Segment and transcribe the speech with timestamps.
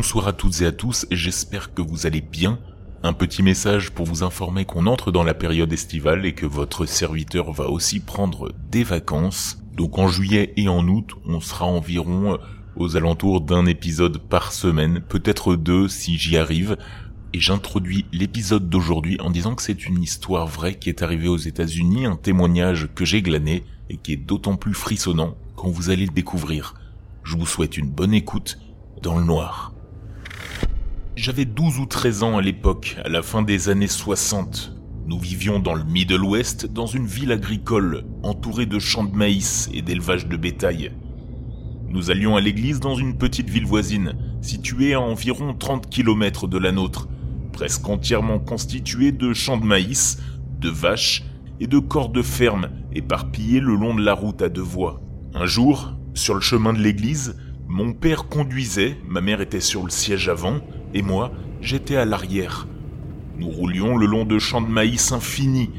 [0.00, 2.58] Bonsoir à toutes et à tous, j'espère que vous allez bien.
[3.02, 6.86] Un petit message pour vous informer qu'on entre dans la période estivale et que votre
[6.86, 9.58] serviteur va aussi prendre des vacances.
[9.76, 12.38] Donc en juillet et en août, on sera environ
[12.76, 16.78] aux alentours d'un épisode par semaine, peut-être deux si j'y arrive.
[17.34, 21.36] Et j'introduis l'épisode d'aujourd'hui en disant que c'est une histoire vraie qui est arrivée aux
[21.36, 26.06] États-Unis, un témoignage que j'ai glané et qui est d'autant plus frissonnant quand vous allez
[26.06, 26.72] le découvrir.
[27.22, 28.58] Je vous souhaite une bonne écoute
[29.02, 29.74] dans le noir.
[31.22, 34.72] J'avais 12 ou 13 ans à l'époque, à la fin des années 60.
[35.04, 39.68] Nous vivions dans le Middle West, dans une ville agricole, entourée de champs de maïs
[39.74, 40.92] et d'élevage de bétail.
[41.90, 46.56] Nous allions à l'église dans une petite ville voisine, située à environ 30 km de
[46.56, 47.06] la nôtre,
[47.52, 50.22] presque entièrement constituée de champs de maïs,
[50.58, 51.24] de vaches
[51.60, 55.02] et de corps de ferme éparpillés le long de la route à deux voies.
[55.34, 57.36] Un jour, sur le chemin de l'église,
[57.68, 60.60] mon père conduisait, ma mère était sur le siège avant,
[60.94, 62.66] et moi, j'étais à l'arrière.
[63.38, 65.70] Nous roulions le long de champs de maïs infinis.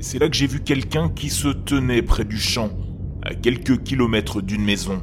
[0.00, 2.70] C'est là que j'ai vu quelqu'un qui se tenait près du champ,
[3.22, 5.02] à quelques kilomètres d'une maison.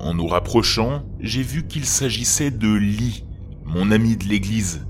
[0.00, 3.24] En nous rapprochant, j'ai vu qu'il s'agissait de Lee,
[3.64, 4.86] mon ami de l'église.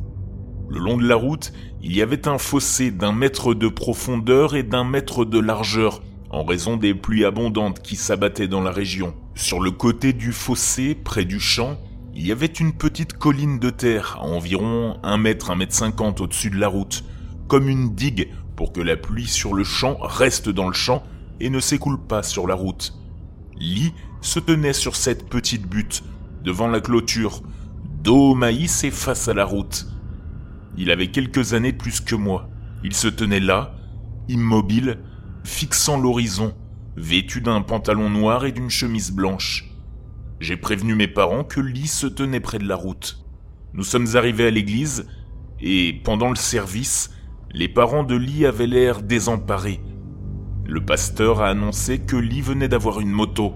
[0.69, 4.63] Le long de la route, il y avait un fossé d'un mètre de profondeur et
[4.63, 9.15] d'un mètre de largeur, en raison des pluies abondantes qui s'abattaient dans la région.
[9.35, 11.79] Sur le côté du fossé, près du champ,
[12.19, 16.21] il y avait une petite colline de terre à environ 1 mètre, 1 mètre 50
[16.21, 17.05] au-dessus de la route,
[17.47, 21.05] comme une digue pour que la pluie sur le champ reste dans le champ
[21.39, 22.99] et ne s'écoule pas sur la route.
[23.57, 26.03] Lee se tenait sur cette petite butte,
[26.43, 27.41] devant la clôture,
[28.03, 29.87] dos au maïs et face à la route.
[30.77, 32.49] Il avait quelques années plus que moi.
[32.83, 33.77] Il se tenait là,
[34.29, 34.99] immobile,
[35.45, 36.53] fixant l'horizon,
[36.97, 39.68] vêtu d'un pantalon noir et d'une chemise blanche.
[40.41, 43.25] J'ai prévenu mes parents que Lee se tenait près de la route.
[43.73, 45.09] Nous sommes arrivés à l'église,
[45.61, 47.11] et pendant le service,
[47.53, 49.81] les parents de Lee avaient l'air désemparés.
[50.65, 53.55] Le pasteur a annoncé que Lee venait d'avoir une moto,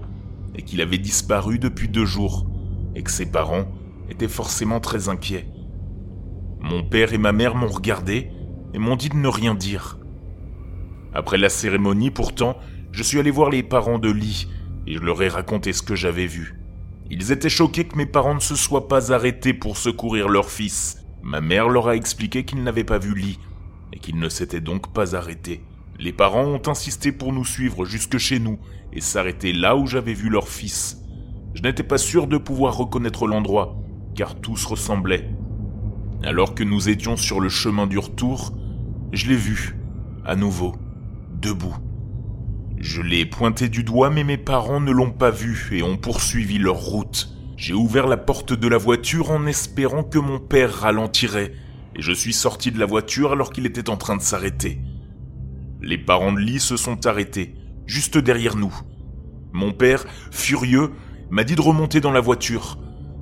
[0.55, 2.47] et qu'il avait disparu depuis deux jours,
[2.95, 3.71] et que ses parents
[4.09, 5.47] étaient forcément très inquiets.
[6.59, 8.29] Mon père et ma mère m'ont regardé
[8.73, 9.99] et m'ont dit de ne rien dire.
[11.13, 12.57] Après la cérémonie, pourtant,
[12.91, 14.47] je suis allé voir les parents de Lee
[14.85, 16.62] et je leur ai raconté ce que j'avais vu.
[17.15, 20.97] Ils étaient choqués que mes parents ne se soient pas arrêtés pour secourir leur fils.
[21.21, 23.39] Ma mère leur a expliqué qu'ils n'avaient pas vu Lee
[23.93, 25.61] et qu'ils ne s'étaient donc pas arrêtés.
[25.99, 28.57] Les parents ont insisté pour nous suivre jusque chez nous
[28.93, 31.03] et s'arrêter là où j'avais vu leur fils.
[31.53, 33.75] Je n'étais pas sûr de pouvoir reconnaître l'endroit,
[34.15, 35.29] car tous ressemblaient.
[36.23, 38.57] Alors que nous étions sur le chemin du retour,
[39.11, 39.77] je l'ai vu,
[40.25, 40.73] à nouveau
[41.39, 41.75] debout.
[42.83, 46.57] Je l'ai pointé du doigt, mais mes parents ne l'ont pas vu et ont poursuivi
[46.57, 47.33] leur route.
[47.55, 51.53] J'ai ouvert la porte de la voiture en espérant que mon père ralentirait,
[51.95, 54.81] et je suis sorti de la voiture alors qu'il était en train de s'arrêter.
[55.81, 57.55] Les parents de Lee se sont arrêtés,
[57.85, 58.75] juste derrière nous.
[59.53, 60.91] Mon père, furieux,
[61.29, 62.77] m'a dit de remonter dans la voiture,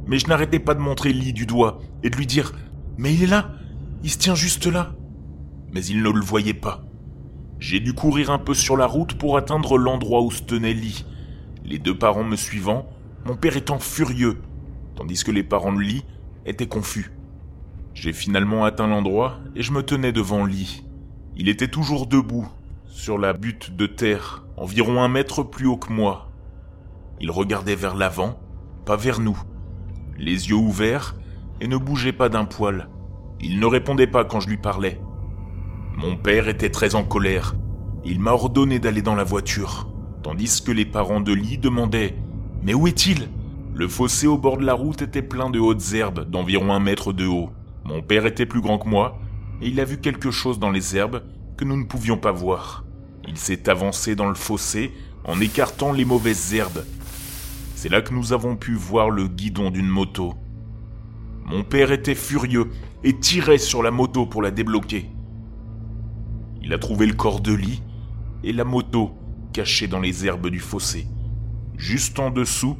[0.07, 2.53] mais je n'arrêtais pas de montrer Lee du doigt et de lui dire⁇
[2.97, 3.51] Mais il est là
[4.01, 4.95] Il se tient juste là!⁇
[5.71, 6.83] Mais il ne le voyait pas.
[7.61, 11.05] J'ai dû courir un peu sur la route pour atteindre l'endroit où se tenait Lee.
[11.63, 12.89] Les deux parents me suivant,
[13.23, 14.41] mon père étant furieux,
[14.95, 16.03] tandis que les parents de Lee
[16.47, 17.11] étaient confus.
[17.93, 20.83] J'ai finalement atteint l'endroit et je me tenais devant Lee.
[21.37, 22.47] Il était toujours debout,
[22.87, 26.31] sur la butte de terre, environ un mètre plus haut que moi.
[27.19, 28.39] Il regardait vers l'avant,
[28.87, 29.37] pas vers nous,
[30.17, 31.15] les yeux ouverts
[31.59, 32.89] et ne bougeait pas d'un poil.
[33.39, 34.99] Il ne répondait pas quand je lui parlais.
[35.97, 37.55] Mon père était très en colère.
[38.03, 39.89] Il m'a ordonné d'aller dans la voiture,
[40.23, 42.07] tandis que les parents de Lee demandaient⁇
[42.63, 43.19] Mais où est-il?⁇
[43.75, 47.13] Le fossé au bord de la route était plein de hautes herbes d'environ un mètre
[47.13, 47.51] de haut.
[47.83, 49.19] Mon père était plus grand que moi,
[49.61, 51.23] et il a vu quelque chose dans les herbes
[51.57, 52.83] que nous ne pouvions pas voir.
[53.27, 54.91] Il s'est avancé dans le fossé
[55.23, 56.83] en écartant les mauvaises herbes.
[57.75, 60.33] C'est là que nous avons pu voir le guidon d'une moto.
[61.45, 62.69] Mon père était furieux
[63.03, 65.09] et tirait sur la moto pour la débloquer.
[66.63, 67.81] Il a trouvé le corps de Lee
[68.43, 69.11] et la moto
[69.51, 71.07] cachée dans les herbes du fossé,
[71.75, 72.77] juste en dessous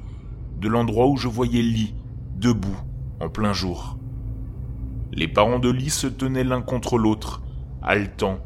[0.59, 1.95] de l'endroit où je voyais Lee
[2.35, 2.77] debout
[3.19, 3.97] en plein jour.
[5.11, 7.41] Les parents de Lee se tenaient l'un contre l'autre,
[7.81, 8.39] haletants,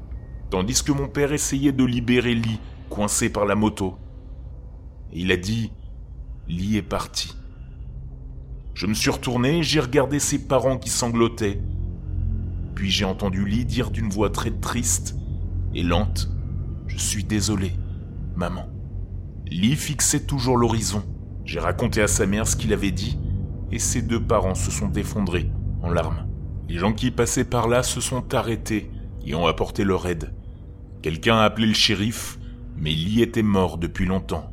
[0.49, 2.59] tandis que mon père essayait de libérer Lee,
[2.89, 3.97] coincé par la moto.
[5.11, 5.71] il a dit
[6.47, 7.35] Lee est parti.
[8.73, 11.61] Je me suis retourné et j'ai regardé ses parents qui sanglotaient.
[12.73, 15.15] Puis j'ai entendu Lee dire d'une voix très triste
[15.75, 16.29] et lente.
[16.87, 17.73] Je suis désolé,
[18.35, 18.67] maman.
[19.45, 21.03] Lee fixait toujours l'horizon.
[21.43, 23.19] J'ai raconté à sa mère ce qu'il avait dit,
[23.71, 25.51] et ses deux parents se sont effondrés
[25.83, 26.27] en larmes.
[26.67, 28.89] Les gens qui passaient par là se sont arrêtés
[29.25, 30.33] et ont apporté leur aide.
[31.03, 32.39] Quelqu'un a appelé le shérif,
[32.75, 34.51] mais Lee était mort depuis longtemps.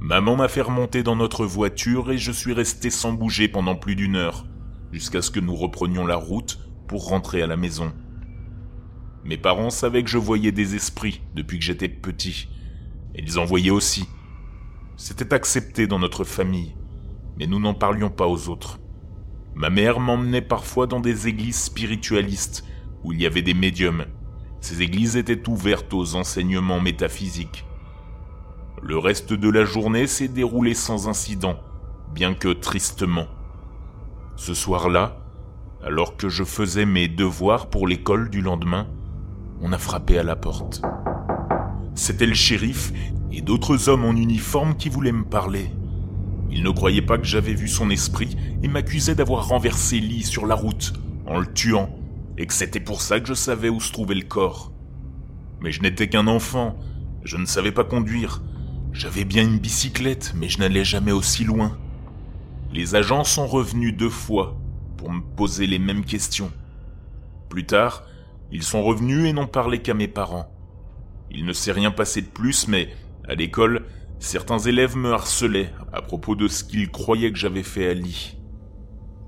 [0.00, 3.96] Maman m'a fait remonter dans notre voiture et je suis resté sans bouger pendant plus
[3.96, 4.46] d'une heure,
[4.92, 7.90] jusqu'à ce que nous reprenions la route pour rentrer à la maison.
[9.24, 12.48] Mes parents savaient que je voyais des esprits depuis que j'étais petit,
[13.14, 14.06] et ils en voyaient aussi.
[14.96, 16.74] C'était accepté dans notre famille,
[17.38, 18.78] mais nous n'en parlions pas aux autres.
[19.54, 22.64] Ma mère m'emmenait parfois dans des églises spiritualistes
[23.02, 24.04] où il y avait des médiums.
[24.60, 27.64] Ces églises étaient ouvertes aux enseignements métaphysiques.
[28.82, 31.58] Le reste de la journée s'est déroulé sans incident,
[32.12, 33.26] bien que tristement.
[34.36, 35.18] Ce soir-là,
[35.82, 38.86] alors que je faisais mes devoirs pour l'école du lendemain,
[39.64, 40.82] on a frappé à la porte.
[41.94, 42.92] C'était le shérif
[43.32, 45.70] et d'autres hommes en uniforme qui voulaient me parler.
[46.50, 50.44] Ils ne croyaient pas que j'avais vu son esprit et m'accusaient d'avoir renversé Lee sur
[50.44, 50.92] la route
[51.26, 51.88] en le tuant
[52.36, 54.70] et que c'était pour ça que je savais où se trouvait le corps.
[55.62, 56.76] Mais je n'étais qu'un enfant,
[57.24, 58.42] je ne savais pas conduire.
[58.92, 61.78] J'avais bien une bicyclette, mais je n'allais jamais aussi loin.
[62.70, 64.58] Les agents sont revenus deux fois
[64.98, 66.52] pour me poser les mêmes questions.
[67.48, 68.04] Plus tard,
[68.54, 70.48] ils sont revenus et n'ont parlé qu'à mes parents.
[71.28, 72.88] Il ne s'est rien passé de plus, mais
[73.26, 73.84] à l'école,
[74.20, 78.38] certains élèves me harcelaient à propos de ce qu'ils croyaient que j'avais fait à Lee.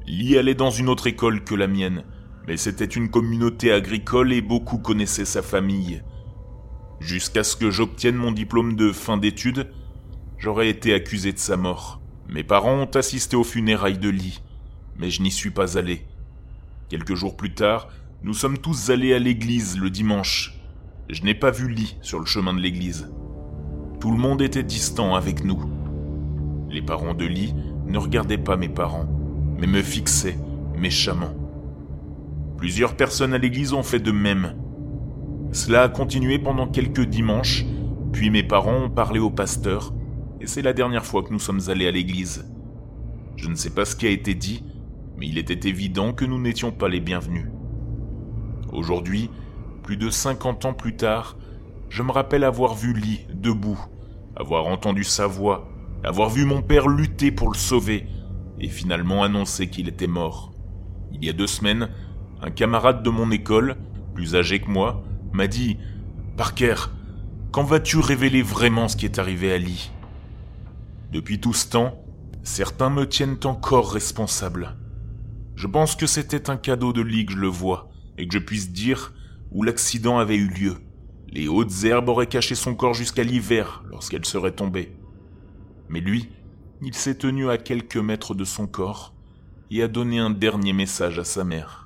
[0.06, 2.04] Lee allait dans une autre école que la mienne,
[2.46, 6.04] mais c'était une communauté agricole et beaucoup connaissaient sa famille.
[7.00, 9.72] Jusqu'à ce que j'obtienne mon diplôme de fin d'études,
[10.38, 12.00] j'aurais été accusé de sa mort.
[12.28, 14.40] Mes parents ont assisté aux funérailles de Lee,
[14.96, 16.06] mais je n'y suis pas allé.
[16.88, 17.88] Quelques jours plus tard,
[18.22, 20.58] nous sommes tous allés à l'église le dimanche.
[21.08, 23.12] Je n'ai pas vu Lee sur le chemin de l'église.
[24.00, 25.62] Tout le monde était distant avec nous.
[26.70, 27.54] Les parents de Lee
[27.86, 29.06] ne regardaient pas mes parents,
[29.58, 30.38] mais me fixaient
[30.76, 31.34] méchamment.
[32.56, 34.54] Plusieurs personnes à l'église ont fait de même.
[35.52, 37.64] Cela a continué pendant quelques dimanches,
[38.12, 39.92] puis mes parents ont parlé au pasteur,
[40.40, 42.50] et c'est la dernière fois que nous sommes allés à l'église.
[43.36, 44.64] Je ne sais pas ce qui a été dit,
[45.16, 47.46] mais il était évident que nous n'étions pas les bienvenus.
[48.72, 49.30] Aujourd'hui,
[49.82, 51.36] plus de 50 ans plus tard,
[51.88, 53.78] je me rappelle avoir vu Lee debout,
[54.34, 55.68] avoir entendu sa voix,
[56.04, 58.06] avoir vu mon père lutter pour le sauver,
[58.60, 60.52] et finalement annoncer qu'il était mort.
[61.12, 61.88] Il y a deux semaines,
[62.42, 63.76] un camarade de mon école,
[64.14, 65.02] plus âgé que moi,
[65.32, 65.78] m'a dit
[66.36, 66.74] Parker,
[67.52, 69.90] quand vas-tu révéler vraiment ce qui est arrivé à Lee?
[71.12, 72.02] Depuis tout ce temps,
[72.42, 74.76] certains me tiennent encore responsable.
[75.54, 78.38] Je pense que c'était un cadeau de Lee que je le vois, et que je
[78.38, 79.12] puisse dire
[79.50, 80.76] où l'accident avait eu lieu.
[81.28, 84.92] Les hautes herbes auraient caché son corps jusqu'à l'hiver lorsqu'elle serait tombée.
[85.88, 86.28] Mais lui,
[86.82, 89.14] il s'est tenu à quelques mètres de son corps
[89.70, 91.85] et a donné un dernier message à sa mère.